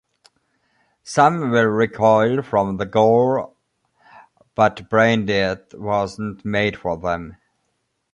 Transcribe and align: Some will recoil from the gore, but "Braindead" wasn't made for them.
Some 1.03 1.51
will 1.51 1.67
recoil 1.67 2.41
from 2.41 2.77
the 2.77 2.87
gore, 2.87 3.53
but 4.55 4.89
"Braindead" 4.89 5.75
wasn't 5.75 6.43
made 6.43 6.75
for 6.75 6.97
them. 6.97 7.37